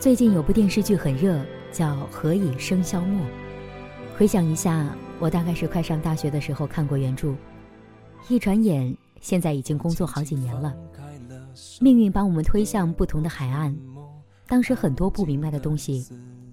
[0.00, 1.38] 最近有部电视剧很热，
[1.70, 3.20] 叫《何以笙箫默》。
[4.16, 7.34] 回想一下，我大概是快上大学的时候看过原著，
[8.26, 10.74] 一转眼，现在已经工作好几年了。
[11.82, 13.76] 命运把我们推向不同的海岸，
[14.48, 16.06] 当时很多不明白的东西。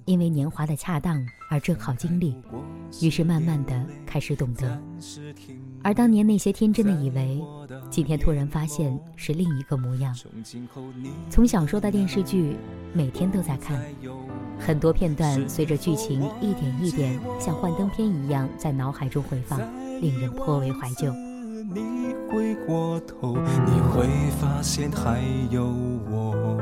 [0.04, 2.33] 因为年华的恰当而正好经历，
[3.01, 4.82] 于是慢慢的开始懂得。
[5.83, 7.43] 而当年那些天真的以为，
[7.89, 10.15] 今天突然发现是另一个模样。
[11.29, 12.55] 从小说到电视剧，
[12.97, 13.79] 每天都在看，
[14.57, 19.60] 很多片段随着剧情一点一点像幻灯片一样在脑海中回放，
[20.01, 21.14] 令人颇为怀旧。
[21.14, 24.07] 你回过头，你会
[24.41, 25.21] 发现还
[25.52, 25.64] 有
[26.10, 26.57] 我。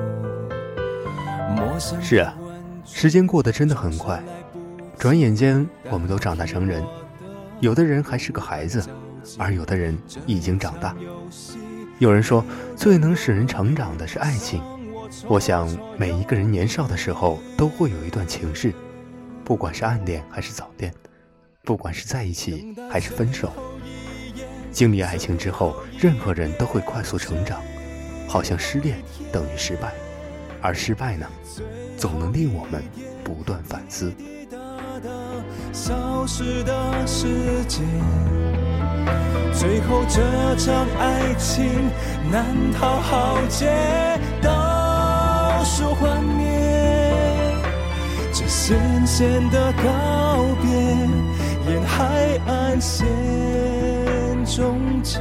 [2.01, 2.35] 是啊。
[2.83, 4.21] 时间过得真的很快，
[4.99, 6.83] 转眼间我们都长大成人，
[7.61, 8.83] 有的人还是个孩子，
[9.37, 10.93] 而有的人已经长大。
[11.97, 12.43] 有人说，
[12.75, 14.61] 最能使人成长的是爱情。
[15.23, 18.73] 我想，每一个人年少的时候都会有一段情事，
[19.43, 20.93] 不管是暗恋还是早恋，
[21.63, 23.51] 不管是在一起还是分手。
[24.71, 27.61] 经历爱情之后，任何人都会快速成长，
[28.27, 28.97] 好像失恋
[29.31, 29.93] 等于失败，
[30.61, 31.25] 而失败呢？
[31.97, 32.83] 总能令我们
[33.23, 34.13] 不断反思。
[35.71, 37.81] 消失的世界，
[39.53, 41.65] 最后这场爱情
[42.31, 44.14] 难逃浩劫，
[48.67, 50.71] 深深的告别，
[51.71, 53.05] 沿海岸线
[54.43, 55.19] 终结。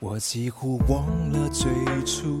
[0.00, 1.70] 我几乎忘了最
[2.06, 2.40] 初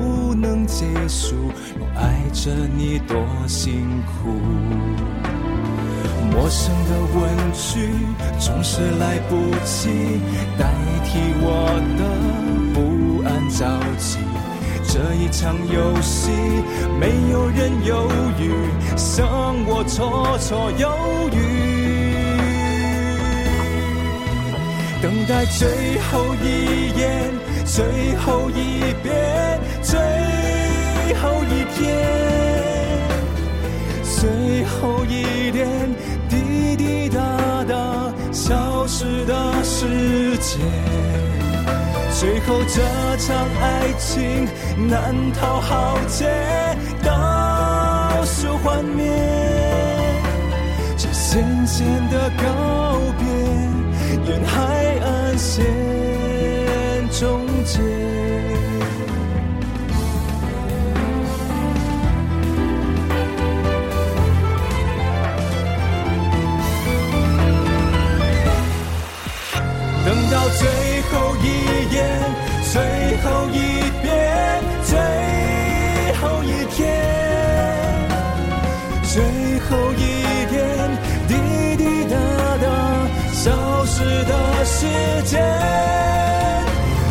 [0.41, 1.35] 能结束，
[1.79, 3.15] 又爱着你多
[3.47, 4.31] 辛苦。
[6.31, 7.21] 陌生的问
[7.53, 7.91] 句
[8.39, 9.89] 总是来不及
[10.57, 10.65] 代
[11.05, 11.45] 替我
[11.99, 12.01] 的
[12.73, 13.59] 不安着
[13.99, 14.17] 急。
[14.83, 16.31] 这一场游戏，
[16.99, 18.09] 没有人犹
[18.39, 18.51] 豫，
[18.97, 19.23] 剩
[19.67, 20.89] 我绰绰有
[21.31, 21.37] 余。
[25.01, 27.31] 等待最后一眼，
[27.65, 29.99] 最后一遍，最。
[31.21, 31.85] 后一天，
[34.01, 35.67] 最后一点，
[36.27, 37.19] 滴滴答
[37.65, 40.59] 答，消失的时间。
[42.17, 42.81] 最后这
[43.17, 44.47] 场爱情
[44.89, 46.25] 难逃浩劫，
[47.03, 49.05] 倒数幻灭，
[50.97, 52.43] 这咸咸的告
[53.19, 53.27] 别，
[54.31, 55.67] 沿海岸线
[57.11, 57.45] 终
[70.05, 70.35] 等到。
[70.51, 70.67] 最
[71.09, 71.45] 后一
[71.93, 71.99] 眼，
[72.71, 72.81] 最
[73.23, 73.55] 后一
[74.01, 74.09] 遍，
[74.83, 74.91] 最
[76.19, 76.45] 后一
[76.75, 76.79] 天，
[79.03, 79.15] 最
[79.61, 79.99] 后一
[80.49, 80.59] 点，
[81.27, 81.31] 滴
[81.77, 82.15] 滴答
[82.61, 82.65] 答，
[83.33, 84.77] 消失的时
[85.25, 85.41] 间。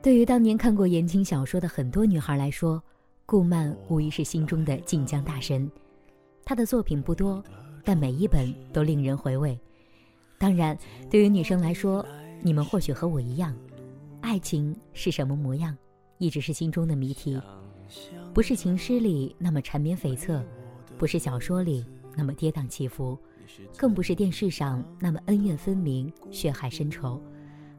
[0.00, 2.80] 对于当年看过言情小说的很多女孩来说，
[3.26, 5.68] 顾漫无疑是心中的晋江大神。
[6.44, 7.42] 她的作品不多，
[7.84, 9.58] 但每一本都令人回味。
[10.38, 10.78] 当然，
[11.10, 12.06] 对于女生来说，
[12.40, 13.52] 你们或许和我一样，
[14.20, 15.76] 爱情是什么模样，
[16.18, 17.40] 一直是心中的谜题。
[18.32, 20.40] 不是情诗里那么缠绵悱恻，
[20.96, 21.84] 不是小说里
[22.14, 23.18] 那么跌宕起伏，
[23.76, 27.20] 更不是电视上那么恩怨分明、血海深仇，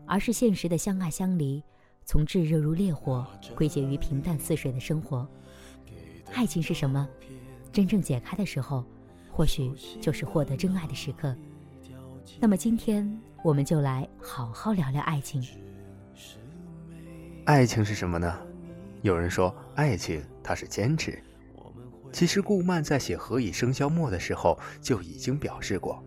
[0.06, 1.63] 而是现实的相爱相离，
[2.09, 3.23] 从炙热如烈火
[3.56, 5.29] 归结于平淡似水的生活。
[6.33, 7.07] 爱情是什么？
[7.71, 8.83] 真正解开的时候，
[9.31, 9.71] 或许
[10.01, 11.35] 就是获得真爱的时刻。
[12.39, 15.45] 那么今天我们就来好好聊聊爱情。
[17.45, 18.39] 爱情是什么呢？
[19.03, 21.21] 有人说，爱情它是坚持。
[22.11, 26.03] 其实顾漫在写《何以笙箫默》的时候就已经表示过，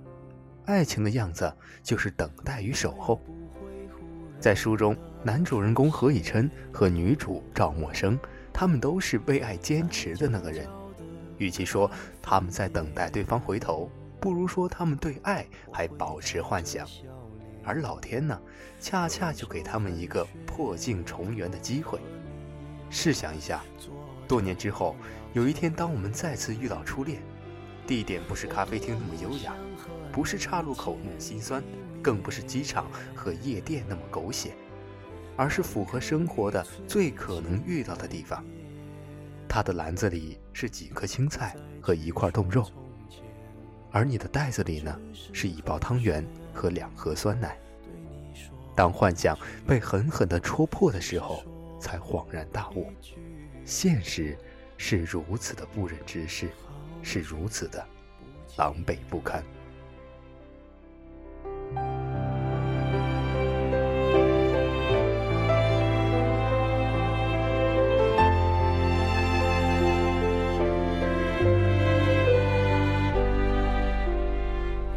[0.64, 3.22] 爱情的样子就是等待与守候。
[4.40, 8.18] 在书中，男主人公何以琛和女主赵默笙，
[8.52, 10.66] 他们都是为爱坚持的那个人。
[11.38, 11.88] 与其说
[12.20, 13.88] 他们在等待对方回头，
[14.20, 16.86] 不如说他们对爱还保持幻想。
[17.64, 18.36] 而老天呢，
[18.80, 22.00] 恰恰就给他们一个破镜重圆的机会。
[22.90, 23.62] 试想一下，
[24.26, 24.96] 多年之后，
[25.34, 27.22] 有一天，当我们再次遇到初恋，
[27.86, 29.54] 地点不是咖啡厅那么优雅，
[30.10, 31.62] 不是岔路口那么心酸，
[32.02, 34.52] 更不是机场和夜店那么狗血，
[35.42, 38.44] 而是符合生活的最可能遇到的地方。
[39.48, 42.64] 他的篮子里是几颗青菜和一块冻肉，
[43.90, 44.96] 而你的袋子里呢，
[45.32, 46.24] 是一包汤圆
[46.54, 47.58] 和两盒酸奶。
[48.76, 49.36] 当幻想
[49.66, 51.42] 被狠狠地戳破的时候，
[51.80, 52.92] 才恍然大悟，
[53.64, 54.38] 现实
[54.76, 56.50] 是如此的不忍直视，
[57.02, 57.84] 是如此的
[58.56, 59.42] 狼狈不堪。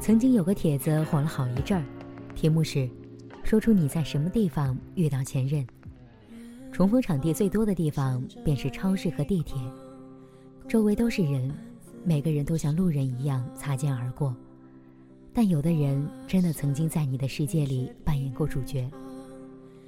[0.00, 1.84] 曾经有个帖子火了好一阵儿，
[2.34, 2.88] 题目是
[3.44, 5.64] “说出你在什么地方遇到前任”。
[6.72, 9.60] 重逢场地最多的地方便是超市和地铁，
[10.66, 11.54] 周围都是人，
[12.02, 14.34] 每个人都像路人一样擦肩而过。
[15.34, 18.90] 但有的人真的曾经在你的世界里扮演过主角，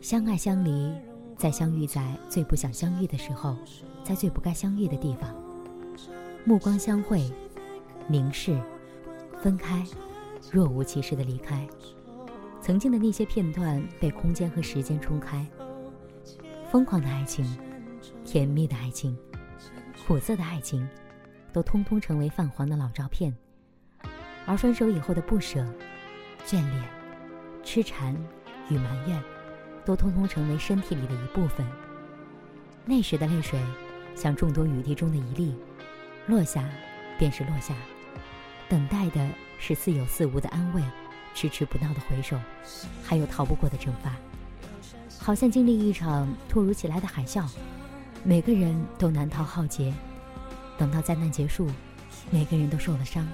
[0.02, 0.92] 相爱相离，
[1.38, 3.56] 在相遇在最不想相遇的时候，
[4.04, 5.34] 在最不该相遇的地方，
[6.44, 7.30] 目光相会，
[8.08, 8.60] 凝视。
[9.42, 9.84] 分开，
[10.52, 11.66] 若无其事的离开。
[12.60, 15.44] 曾经的那些片段被空间和时间冲开。
[16.70, 17.44] 疯狂的爱情，
[18.24, 19.18] 甜蜜的爱情，
[20.06, 20.88] 苦涩的爱情，
[21.52, 23.34] 都通通成为泛黄的老照片。
[24.46, 25.58] 而分手以后的不舍、
[26.46, 26.84] 眷恋、
[27.64, 28.14] 痴缠
[28.68, 29.20] 与埋怨，
[29.84, 31.66] 都通通成为身体里的一部分。
[32.84, 33.58] 那时的泪水，
[34.14, 35.52] 像众多雨滴中的一粒，
[36.28, 36.64] 落下，
[37.18, 37.74] 便是落下。
[38.72, 40.82] 等待的是似有似无的安慰，
[41.34, 42.40] 迟迟不到的回首，
[43.04, 44.16] 还有逃不过的惩罚。
[45.18, 47.46] 好像经历一场突如其来的海啸，
[48.24, 49.92] 每个人都难逃浩劫。
[50.78, 51.68] 等到灾难结束，
[52.30, 53.28] 每个人都受了伤，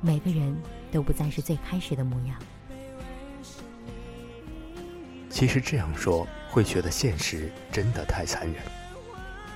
[0.00, 2.36] 每个人都不再是最开始的模样。
[5.30, 8.56] 其实这样说，会觉得现实真的太残忍。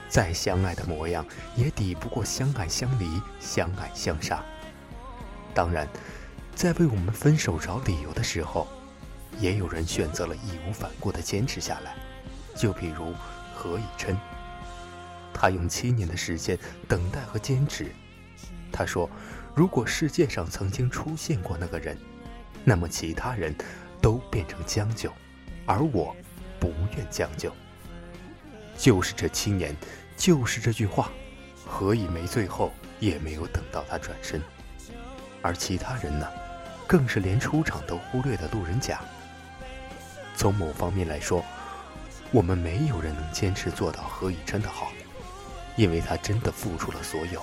[0.08, 4.44] 再相爱的模样，也抵不过相爱相离、相爱相杀。
[5.58, 5.88] 当然，
[6.54, 8.68] 在为我们分手找理由的时候，
[9.40, 11.96] 也有人选择了义无反顾地坚持下来。
[12.54, 13.12] 就比如
[13.56, 14.16] 何以琛，
[15.34, 17.92] 他用七年的时间等待和坚持。
[18.70, 19.10] 他说
[19.52, 21.98] ：“如果世界上曾经出现过那个人，
[22.62, 23.52] 那么其他人
[24.00, 25.12] 都变成将就，
[25.66, 26.14] 而我
[26.60, 27.52] 不愿将就。”
[28.78, 29.74] 就是这七年，
[30.16, 31.10] 就是这句话，
[31.66, 34.40] 何以梅最后也没有等到他转身，
[35.42, 36.26] 而其他人呢，
[36.86, 39.00] 更是连出场都忽略的路人甲。
[40.36, 41.44] 从某方面来说，
[42.30, 44.92] 我们没有人能坚持做到何以琛的好，
[45.76, 47.42] 因为他真的付出了所有，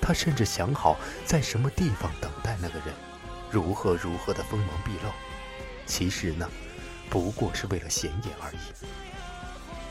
[0.00, 2.94] 他甚至想好在什么地方等待那个人，
[3.50, 5.10] 如何如何的锋芒毕露，
[5.86, 6.48] 其实呢，
[7.08, 8.58] 不过是为了显眼而已。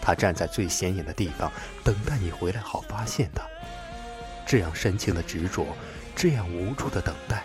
[0.02, 1.52] 他站在最显眼的地方，
[1.84, 3.44] 等待你回来，好发现他。
[4.46, 5.66] 这样深情的执着，
[6.16, 7.44] 这样无助的等待，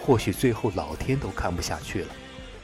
[0.00, 2.14] 或许最后老天都看不下去了，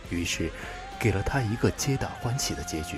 [0.09, 0.51] 于是，
[0.99, 2.97] 给了他一个皆大欢喜的结局。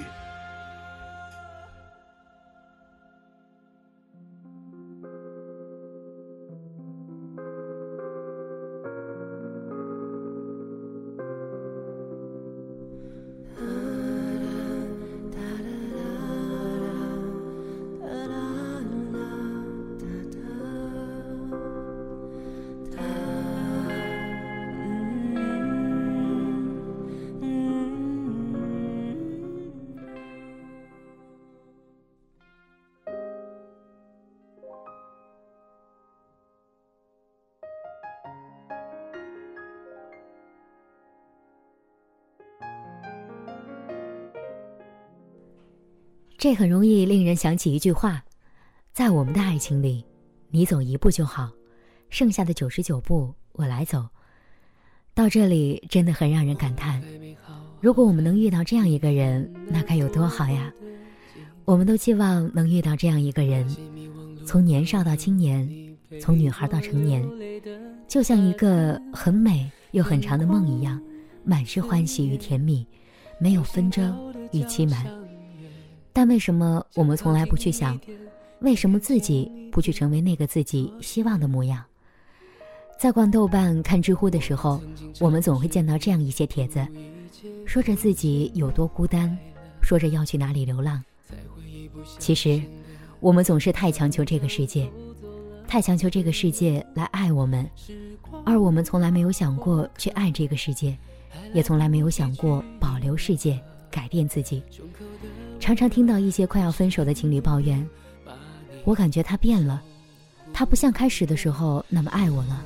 [46.43, 48.21] 这很容易令人想起一句话：
[48.93, 50.05] 在我们的爱情里，
[50.51, 51.49] 你走一步就好，
[52.11, 54.05] 剩下的九十九步我来走。
[55.15, 57.01] 到这里真的很让人感叹。
[57.81, 60.73] 如果我们能遇到这样一个人，那该有多好呀！
[61.65, 63.65] 我们都期望能遇到这样一个人，
[64.45, 67.25] 从年少到青年，从女孩到成年，
[68.09, 71.01] 就像一个很美又很长的梦一样，
[71.45, 72.85] 满是欢喜与甜蜜，
[73.39, 74.13] 没有纷争
[74.51, 75.22] 与欺瞒。
[76.13, 77.99] 但为什么我们从来不去想，
[78.61, 81.83] 为什么自己不去成为那个自己希望的模样？
[82.99, 84.81] 在逛豆瓣、看知乎的时候，
[85.19, 86.87] 我们总会见到这样一些帖子，
[87.67, 89.37] 说着自己有多孤单，
[89.83, 91.03] 说着要去哪里流浪。
[92.19, 92.63] 其实，
[93.19, 94.89] 我们总是太强求这个世界，
[95.67, 97.69] 太强求这个世界来爱我们，
[98.45, 100.97] 而我们从来没有想过去爱这个世界，
[101.55, 103.59] 也从来没有想过保留世界，
[103.91, 104.63] 改变自己。
[105.63, 107.89] 常常听到一些快要分手的情侣抱怨，
[108.83, 109.81] 我感觉他变了，
[110.53, 112.61] 他不像开始的时候那么爱我了。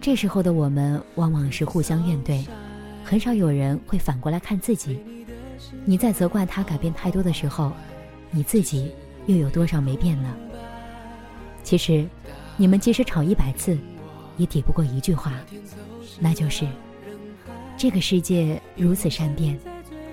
[0.00, 2.44] 这时候的我们往往是互相怨怼，
[3.04, 4.98] 很少有人会反过来看自己。
[5.84, 7.70] 你在责怪他改变太多的时候，
[8.32, 8.90] 你自己
[9.26, 10.34] 又有多少没变呢？
[11.62, 12.04] 其实，
[12.56, 13.78] 你们即使吵一百次，
[14.36, 15.32] 也抵不过一句话，
[16.18, 16.66] 那就是：
[17.76, 19.56] 这个世界如此善变，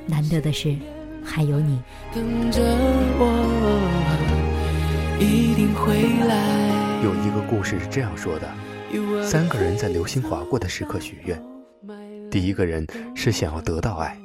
[0.06, 0.78] 难得的是。
[1.26, 1.82] 还有你。
[2.14, 2.62] 等着
[3.18, 3.26] 我
[5.20, 7.04] 一定会来。
[7.04, 8.50] 有一个故事是这样说的。
[9.24, 11.42] 三个人在流星划过的时刻许愿。
[12.30, 14.18] 第一个人是想要得到爱。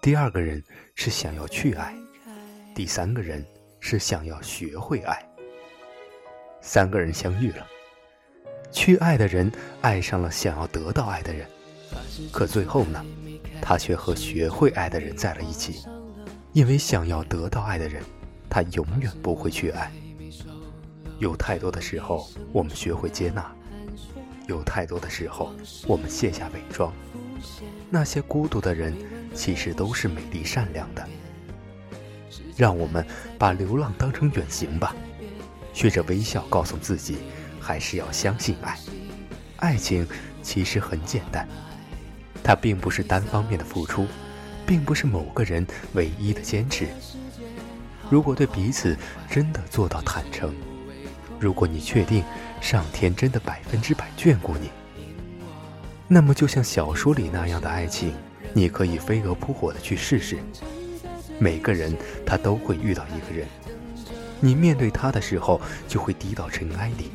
[0.00, 0.62] 第二个人
[0.94, 1.94] 是想要去爱。
[2.74, 3.44] 第三个人
[3.80, 5.18] 是想要学会爱。
[6.60, 7.66] 三个人相遇了。
[8.70, 11.46] 去爱的人爱上了想要得到爱的人。
[12.32, 13.04] 可最后呢
[13.60, 15.80] 他却和学会爱的人在了一起。
[16.52, 18.02] 因为想要得到爱的人，
[18.48, 19.92] 他永远不会去爱。
[21.18, 23.42] 有太多的时候，我们学会接纳；
[24.46, 25.52] 有太多的时候，
[25.86, 26.92] 我们卸下伪装。
[27.90, 28.96] 那些孤独的人，
[29.34, 31.06] 其实都是美丽善良的。
[32.56, 33.06] 让我们
[33.38, 34.94] 把流浪当成远行吧，
[35.72, 37.18] 学着微笑，告诉自己，
[37.60, 38.76] 还是要相信爱。
[39.56, 40.06] 爱情
[40.42, 41.48] 其实很简单，
[42.42, 44.06] 它并不是单方面的付出。
[44.68, 46.86] 并不是某个人唯一的坚持。
[48.10, 48.94] 如果对彼此
[49.30, 50.54] 真的做到坦诚，
[51.40, 52.22] 如果你确定
[52.60, 54.70] 上天真的百分之百眷顾你，
[56.06, 58.12] 那么就像小说里那样的爱情，
[58.52, 60.36] 你可以飞蛾扑火的去试试。
[61.38, 61.96] 每个人
[62.26, 63.48] 他都会遇到一个人，
[64.38, 67.10] 你面对他的时候就会低到尘埃里，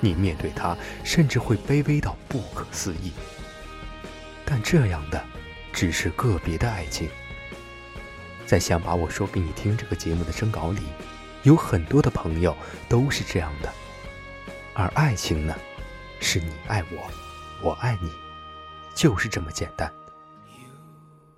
[0.00, 3.12] 你面对他甚至会卑微到不可思议。
[4.46, 5.22] 但这样的
[5.80, 7.08] 只是个别的爱情。
[8.44, 10.80] 在想把我说给你听这个节目的征稿里，
[11.42, 12.54] 有很多的朋友
[12.86, 13.72] 都是这样的。
[14.74, 15.56] 而爱情呢，
[16.20, 17.10] 是你爱我，
[17.62, 18.10] 我爱你，
[18.94, 19.90] 就是这么简单。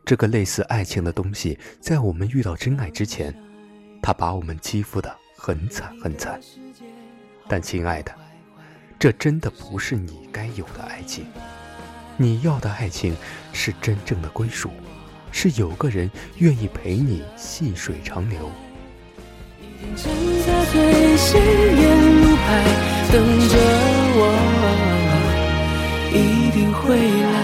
[0.04, 3.32] 这个类似爱情的东西，在我们遇到真爱之前，
[4.02, 6.40] 它把我们欺负的很惨很惨。
[7.46, 8.12] 但亲爱的，
[8.98, 11.26] 这真的不是你该有的爱情。
[12.16, 13.16] 你要的爱情
[13.52, 14.70] 是真正的归属。
[15.34, 18.52] 是有个人愿意陪你细水长流。
[19.96, 20.14] 站
[20.46, 22.64] 在最显眼路牌
[23.10, 23.14] 等
[23.48, 23.56] 着
[24.14, 24.20] 我，
[26.12, 27.34] 一定会来。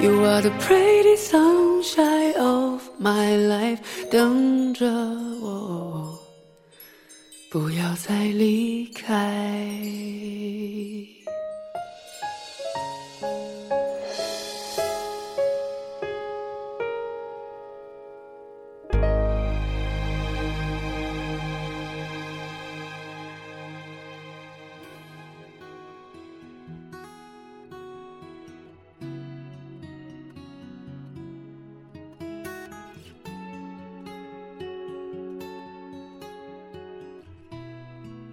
[0.00, 4.86] You are the pretty sunshine of my life，等着
[5.42, 6.16] 我，
[7.50, 9.36] 不要再离开。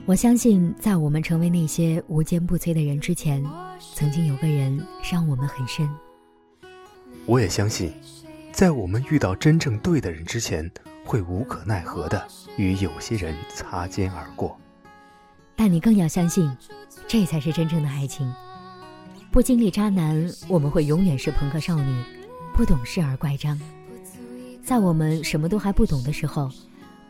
[0.08, 3.44] 我相信，在我们成为那些无坚不摧的人之前，
[3.94, 5.86] 曾经有个人伤我们很深。
[7.26, 7.92] 我也相信，
[8.54, 10.72] 在我们遇到真正对的人之前，
[11.04, 14.58] 会无可奈何的与有些人擦肩而过。
[15.58, 16.50] 但你更要相信，
[17.06, 18.34] 这才是真正的爱情。
[19.30, 22.04] 不经历渣男，我们会永远是朋克少女，
[22.54, 23.60] 不懂事而乖张。
[24.64, 26.50] 在我们什么都还不懂的时候，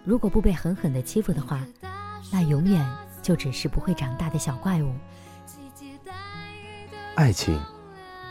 [0.03, 1.63] 如果不被狠狠的欺负的话。
[2.31, 2.85] 那永远
[3.21, 4.93] 就只是不会长大的小怪物。
[7.15, 7.59] 爱情，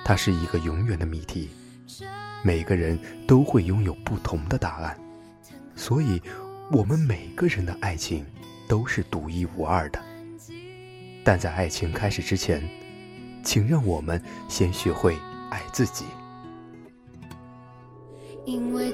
[0.05, 1.51] 它是一个永远的谜题，
[2.43, 4.97] 每个人都会拥有不同的答案，
[5.75, 6.23] 所以，
[6.71, 8.25] 我们每个人的爱情
[8.69, 10.01] 都是独一无二的。
[11.25, 12.63] 但在爱情开始之前，
[13.43, 15.17] 请让我们先学会
[15.51, 16.05] 爱自己。
[18.45, 18.93] 因为